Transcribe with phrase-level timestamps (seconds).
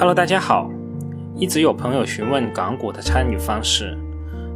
[0.00, 0.70] Hello，大家好。
[1.36, 3.98] 一直有朋友询问港股的参与方式，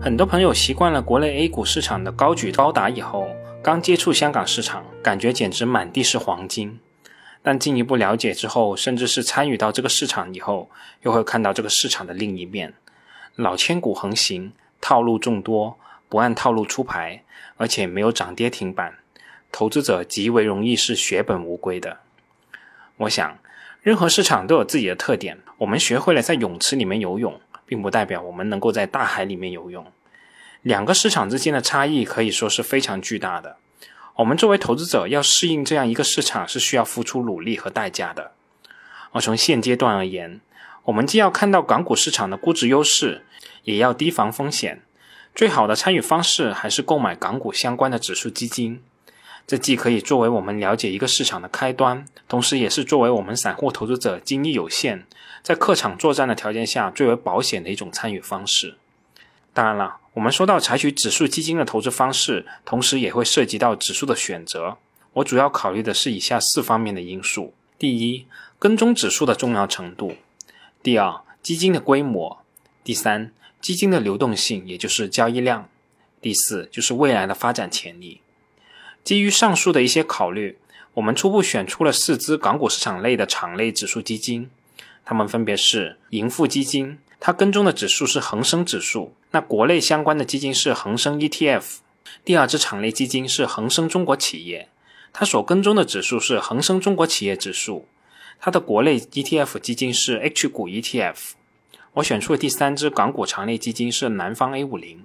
[0.00, 3.26] 很多朋友习惯了国内 A 股市场的高举高打以后，
[3.60, 6.78] 刚接触香港市场，感觉简直满地是黄金。
[7.42, 10.70] 但进一步了解之后，甚至是参与到这个市场以后，
[11.02, 12.74] 又会看到这个市场的另一面：
[13.34, 15.76] 老千股横行，套路众多，
[16.08, 17.24] 不按套路出牌，
[17.56, 18.94] 而且没有涨跌停板，
[19.50, 21.98] 投资者极为容易是血本无归的。
[22.98, 23.36] 我想。
[23.82, 25.38] 任何市场都有自己的特点。
[25.58, 29.84] 我们学会了在泳池里面游泳，并不代表我们能够在大海里面游泳。
[30.62, 33.56] 两个市场之间的差异可以说是非常巨大的。
[34.14, 38.30] 我们作为投资者要适应这样一个市场，是需要付出努力和代价的。
[39.10, 40.40] 而从现阶段而言，
[40.84, 43.24] 我们既要看到港股市场的估值优势，
[43.64, 44.82] 也要提防风险。
[45.34, 48.80] 最好的参与方式还是购买港股相关的指数基金。
[49.46, 55.04] 这既可以作为我们了解一个市场的开端，同时也是作为我们散户投资者精力有限，
[55.42, 58.76] 在客场作战的条件下最为保险的一种参与方式。
[59.52, 64.78] 当然了，我们说到采取指数基金的投资方式，同时也会涉及到指数的选择。
[65.14, 68.26] 我主要考虑的是以下四方面的因素：第一，
[68.58, 70.12] 跟踪指数的重要程度；
[70.82, 72.38] 第二，基金的规模；
[72.82, 73.30] 第三，
[73.60, 75.64] 基金的流动性，也就是交易量；
[76.22, 78.22] 第四，就是未来的发展潜力。
[79.04, 80.58] 基于上述的一些考虑，
[80.94, 84.48] 我们初步选出了四只港股市场类的场内指数基金，
[85.04, 89.14] 它们分别是盈富基金，它跟踪的指数是恒生指数。
[89.32, 91.78] 那国内相关的基金是恒生 ETF。
[92.24, 94.68] 第二只场内基金是恒生中国企业，
[95.12, 97.88] 它所跟踪的指数是恒生中国企业指数。
[98.38, 101.16] 它的国内 ETF 基金是 H 股 ETF。
[101.94, 105.04] 我选出的第三只港股场内基金是南方 A 五零，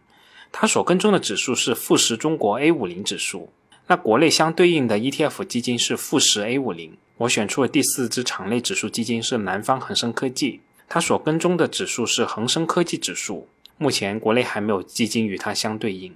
[0.51, 3.51] 它所跟踪的指数是富时中国 A 五零指数。
[3.89, 10.59] 那国内相对应的 ETF 基金是富时 A 五零，我选出的第四只场内指数基金是南方恒生科技，
[10.89, 13.47] 它所跟踪的指数是恒生科技指数。
[13.77, 16.13] 目前国内还没有基金与它相对应。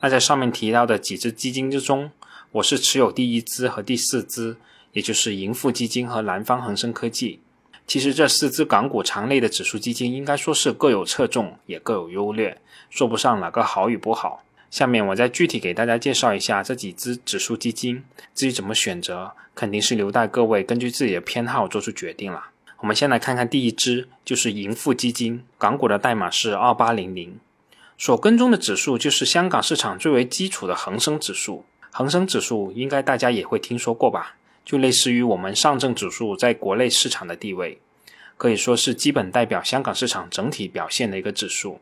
[0.00, 2.10] 那在上面提到的几只基金之中，
[2.50, 4.56] 我是持有第一支和第四支，
[4.92, 7.38] 也就是盈富基金和南方恒生科技。
[7.86, 14.42] 其实这四只港股长类的指数基金，应该说是各有侧重，也各有优劣，说不上哪个好与不好。
[14.76, 18.04] 下面我再具体给大家介绍一下这几只指数基金，
[18.34, 22.48] 至于怎么选择，肯定是留待各位根据自己的偏好做出决定了。
[22.80, 27.40] 我们先来看看第一支，就是盈富基金，港股的代码是二八零零，
[27.96, 31.64] 所跟踪的指数就是香港市场最为基础的恒生指数。
[31.90, 34.36] 恒生指数应该大家也会听说过吧？
[34.62, 37.80] 就类似于我们上证指数在国内市场的地位，
[38.36, 41.80] 可以说是基本代表香港市场整体表现的一个指数。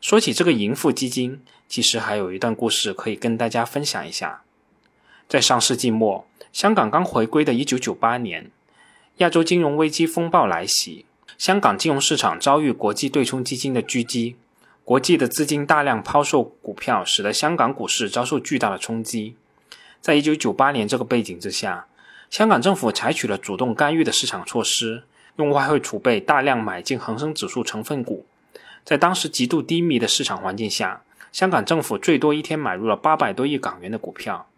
[0.00, 4.42] 说起这个盈富基金，其实还有一段故事可以跟大家分享一下。
[5.28, 8.50] 在上世纪末，香港刚回归的一九九八年，
[9.18, 11.04] 亚洲金融危机风暴来袭，
[11.36, 14.36] 香港金融市场遭遇国际对冲基金的狙击，
[14.84, 19.36] 国际的资金大量抛售股票，使得香港股市遭受巨大的冲击。
[20.00, 21.86] 在一九九八年这个背景之下，
[22.30, 25.02] 香港政府采取了主动干预的市场措施，
[25.36, 28.24] 用外汇储备大量买进恒生指数成分股。
[28.84, 31.02] 在当时极度低迷的市场环境下，
[31.32, 34.48] 香港政府最多一天买入了八百多亿港元的股票。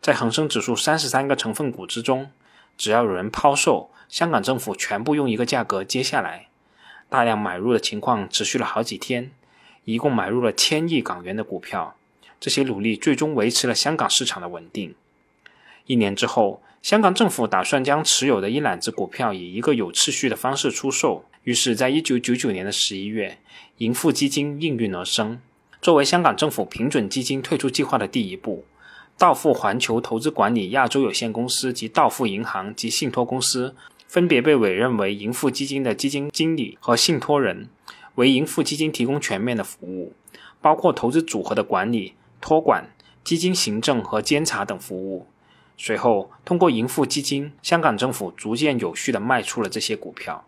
[0.00, 2.30] 在恒生指数三十三个成分股之中，
[2.76, 6.46] 只要有人抛售，香港政府全部用一个价格接下来。
[7.08, 9.30] 大量买入的情况持续了好几天，
[9.84, 11.96] 一共买入了千亿港元的股票。
[12.38, 14.94] 这些努力最终维持了香港市场的稳定。
[15.86, 21.24] 一年之后，香港政府打算将持有的一揽子股票以一个有次序的方式出售。
[21.42, 23.38] 于是，在一九九九年的十一月，
[23.78, 25.40] 盈富基金应运而生。
[25.80, 28.64] 作为香港政府平准基金退出计划的第一步，
[29.16, 37.68] 道富环球投资管理亚洲有限公司及道富银行及信托公司分别被委任为盈富基金的基金经理和信托人，
[38.16, 40.12] 为盈富基金提供全面的服务，
[40.60, 42.90] 包括投资组合的管理、托管、
[43.22, 45.28] 基金行政和监察等服务。
[45.76, 50.47] 随后，通过盈富基金，香港政府逐渐有序地卖出了这些股票。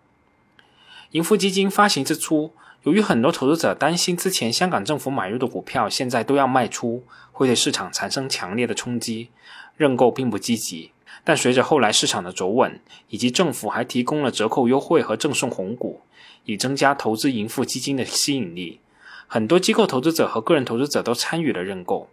[1.13, 2.53] 盈富基金发行之初，
[2.85, 7.03] 由于很多投资者担心之前香港政府买入的股票现在都要卖出，
[7.33, 9.31] 会对市场产生强烈的冲击，
[9.77, 10.93] 认购并不积极。
[11.25, 16.01] 但随着后来市场的走稳，以及政府还提供了折扣优惠和赠送红股，
[16.45, 18.79] 以增加投资盈富基金的吸引力，
[19.27, 22.09] 很多机构投资者和个人投资者都参与了认购。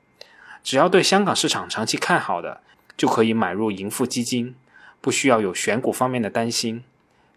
[0.63, 2.61] 只要对香港市场长期看好的，
[2.97, 4.55] 就可以买入盈富基金，
[4.99, 6.83] 不需要有选股方面的担心。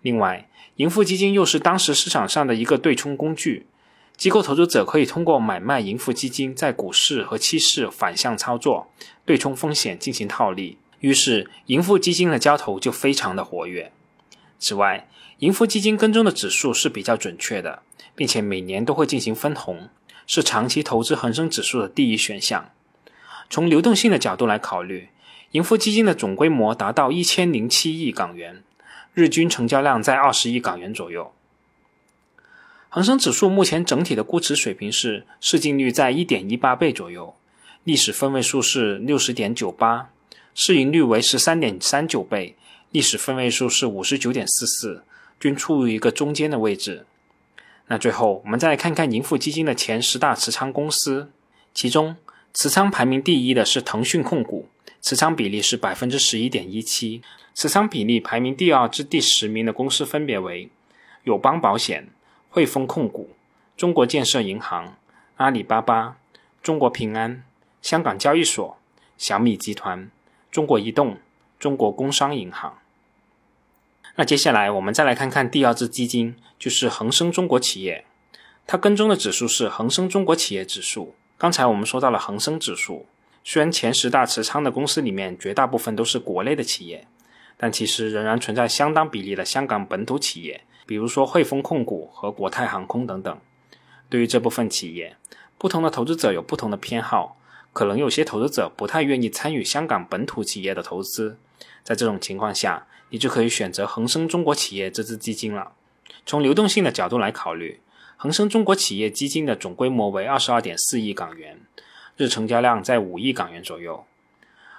[0.02, 3.66] 另外，盈富基金又是当时市场上的一个对冲工具，
[4.16, 8.90] 机构投资者可以通过买卖盈富基金，在股市和期市反向操作，
[9.24, 10.78] 对冲风险进行套利。
[11.00, 13.92] 于是，盈富基金的交投就非常的活跃。
[14.58, 15.08] 此外，
[15.38, 17.82] 盈富基金跟踪的指数是比较准确的，
[18.14, 19.88] 并且每年都会进行分红，
[20.26, 22.70] 是长期投资恒生指数的第一选项。
[23.48, 25.08] 从流动性的角度来考虑，
[25.52, 28.62] 盈富基金的总规模达到一千零七亿港元，
[29.14, 31.32] 日均成交量在二十亿港元左右。
[32.88, 37.34] 恒生指数目前整体的估值水平是市净率在一点一八倍左右，
[37.84, 40.10] 历史分位数是六十点九八，
[40.54, 42.56] 市盈率为十三点三九倍，
[42.90, 45.04] 历史分位数是五十九点四四。
[45.38, 47.06] 均处于一个中间的位置。
[47.86, 51.30] 那最后，我们再来看看盈富基金的前十大持仓公司，
[51.72, 52.14] 其中
[52.52, 54.68] 持仓排名第一的是腾讯控股，
[55.00, 57.22] 持仓比例是百分之十一点一七。
[57.54, 60.70] 持仓比例排名第二至第十名的公司分别为
[61.24, 62.08] 友邦保险、
[62.48, 63.30] 汇丰控股、
[63.76, 64.96] 中国建设银行、
[65.36, 66.16] 阿里巴巴、
[66.62, 67.42] 中国平安、
[67.82, 68.78] 香港交易所、
[69.18, 70.10] 小米集团、
[70.50, 71.18] 中国移动、
[71.58, 72.78] 中国工商银行。
[74.16, 78.04] 那接下来我们再来看看第二只基金，就是恒生中国企业，
[78.66, 81.14] 它跟踪的指数是恒生中国企业指数。
[81.40, 83.06] 刚才我们说到了恒生指数，
[83.42, 87.08] 虽然前十大持仓的公司里面绝大部分都是国内的企业，
[87.56, 93.40] 但其实仍然存在相当比例的香港本土企业，比如说汇丰控股和国泰航空等等。
[94.10, 95.16] 对于这部分企业，
[95.56, 97.38] 不同的投资者有不同的偏好，
[97.72, 101.38] 可能有些投资者不太愿意参与香港本土企业的投资，
[101.82, 102.86] 在这种情况下。
[103.12, 105.72] 你就可以选择恒生中国企业这支基金了。
[106.24, 107.80] 从流动性的角度来考虑，
[108.22, 111.58] 恒生中国企业基金的总规模为二十二点四亿港元，
[112.18, 114.04] 日成交量在五亿港元左右。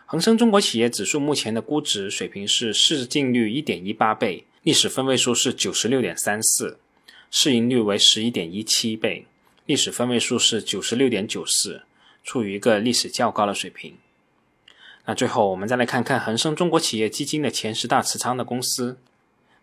[0.06, 6.78] 恒生中国企业指数目前的估值水平是市净率一点一八倍，历史分位数是九十六点三四，
[7.32, 9.26] 市盈率为十一点一七倍，
[9.66, 11.82] 历史分位数是九十六点九四，
[12.24, 13.96] 处于一个历史较高的水平。
[15.06, 19.00] 那最后，我们再来看看恒生中国企业基金的前十大持仓的公司，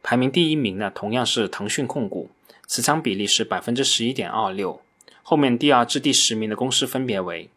[0.03, 2.29] 排名第一名呢，同样是腾讯控股，
[2.69, 4.83] 持仓比例是百分之十一点二六。
[5.23, 7.49] 后面第二至第十名的公司分别为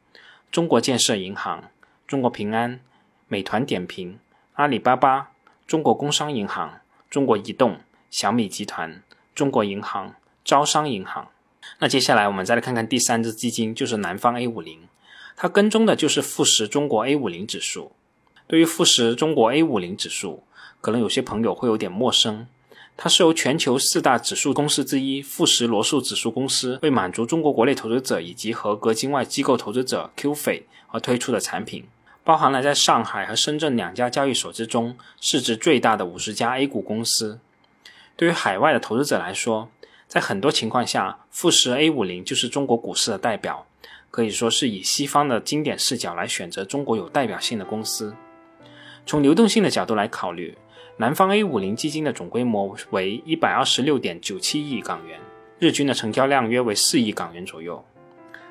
[0.50, 1.70] 中国建设银行、
[2.08, 2.80] 中国平安、
[3.28, 4.18] 美团点评、
[4.54, 5.32] 阿里巴巴、
[5.68, 6.80] 中国工商银行、
[7.10, 9.04] 中国移动、小米集团、
[9.36, 10.16] 中国银行、
[10.46, 11.28] 招商银行。
[11.80, 14.88] 那接下来我们再来看看第三只基金，就是南方 A 五零。
[15.36, 17.92] 它跟踪的就是富时中国 A 五零指数。
[18.48, 20.44] 对于富时中国 A 五零指数，
[20.80, 22.48] 可能有些朋友会有点陌生。
[22.98, 31.86] 它是由全球四大指数公司之一富时罗素指数公司为满足中国国内投资者以及合格境外机构投资者 QF 而推出的产品，
[32.24, 37.40] 包含了在上海和深圳两家交易所之中市值最大的五十家 A 股公司。
[38.16, 39.70] 对于海外的投资者来说，
[40.08, 43.66] 在很多情况下，富时 A 五零就是中国股市的代表。
[44.12, 48.14] 可以说是以西方的经典视角来选择中国有代表性的公司。
[49.06, 50.58] 从流动性的角度来考虑，
[50.98, 55.20] 南方 A 五零基金的总规模为一百二十六点九七亿港元，
[55.58, 57.84] 日均的成交量约为四亿港元左右。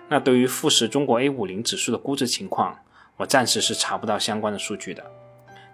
[0.08, 2.76] 那对于富时中国 A 五零指数的估值情况，
[3.16, 5.04] 我暂时是查不到相关的数据的。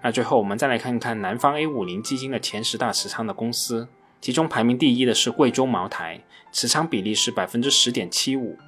[0.03, 3.89] 那最后我们再来看看南方 A 五零基金的前十大持仓的公司，
[4.21, 6.21] 其中排名第一的是贵州茅台，
[6.53, 8.59] 持仓比例是百分之十点七五。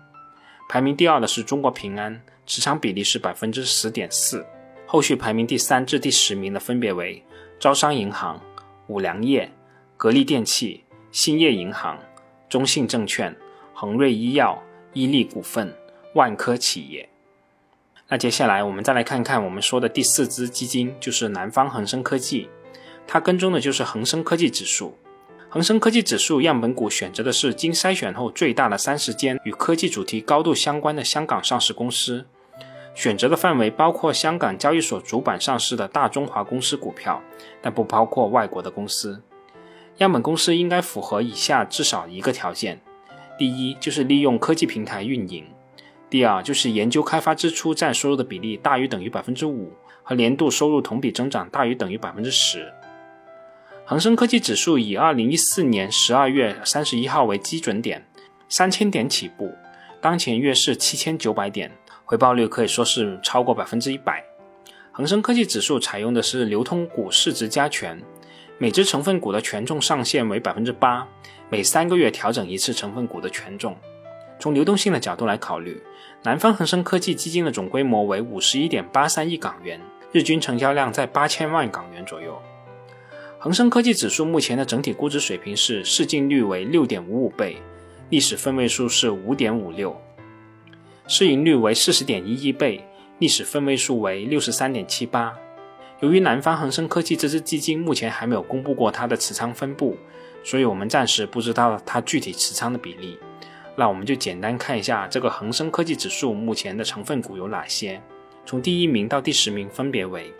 [0.71, 4.47] 排名第二的是中国平安，持仓比例是百分之十点四。
[4.87, 7.23] 后续排名第三至第十名的分别为
[7.59, 8.41] 招商银行、
[8.87, 9.51] 五粮液、
[9.97, 11.99] 格力电器、兴业银行、
[12.49, 13.35] 中信证券、
[13.75, 14.63] 恒瑞医药、
[14.93, 15.75] 伊利股份、
[16.15, 17.09] 万科企业。
[18.07, 22.49] 那接下来我们再来看看我们说的第四只基金，就是南方恒生科技，
[23.09, 24.97] 它跟踪的就是恒生科技指数。
[25.51, 32.25] 恒生科技指数样本股选择的是经筛选后最大的三十间与科技主题高度相关的香港上市公司，
[32.99, 37.23] 选择的范围包括香港交易所主板上市的大中华公司股票，
[37.63, 39.23] 但不包括外国的公司。
[39.99, 42.81] 样本公司应该符合以下至少一个条件：
[43.39, 45.45] 第一，就是利用科技平台运营；
[46.11, 52.73] 第二，就是研究开发支出占收入的比例大于等于百分之五，和年度收入同比增长大于等于百分之十。
[53.85, 58.05] 恒生科技指数以二零一四年十二月三十一号为基准点，
[58.49, 59.55] 三千点起步，
[60.01, 61.71] 当前月是七千九百点，
[62.09, 64.25] 回报率可以说是超过百分之一百。
[64.91, 68.03] 恒生科技指数采用的是流通股市值加权，
[68.57, 71.07] 每只成分股的权重上限为百分之八，
[71.51, 73.77] 每三个月调整一次成分股的权重。
[74.41, 75.83] 从流动性的角度来考虑，
[76.23, 79.79] 南方恒生科技基金的总规模为五十一点八三亿港元，
[80.11, 82.41] 日均成交量在八千万港元左右。
[83.39, 87.59] 恒生科技指数目前的整体估值水平是市净率为六点五五倍，
[88.09, 89.95] 历史分位数是五点五六，
[91.11, 92.85] 市盈率为四十点一一倍，
[93.19, 95.35] 历史分位数为六十三点七八，
[96.01, 99.97] 由于南方恒生科技这支基金目前还没有公布过它的持仓分布，
[100.45, 103.19] 所以我们暂时不知道它具体持仓的比例。
[103.75, 107.99] 那我们就简单看一下这个恒生科技指数目前的成分股有哪些。
[108.45, 110.31] 从第一名到第十名分别为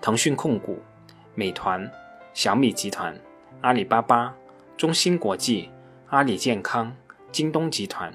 [0.00, 0.82] 腾讯控股、
[1.36, 1.88] 美团、
[2.34, 3.16] 小米集团、
[3.60, 4.34] 阿里巴巴、
[4.76, 5.70] 中芯国际、
[6.08, 6.92] 阿里健康、
[7.30, 8.12] 京东集团、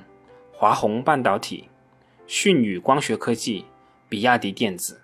[0.51, 1.69] 华虹半导体、
[2.33, 3.65] 迅宇光学科技、
[4.07, 5.01] 比亚迪电子。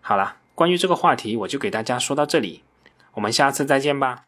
[0.00, 2.62] 好了，关于这个话题，我就给大家说到这里，
[3.14, 4.26] 我们下次再见吧。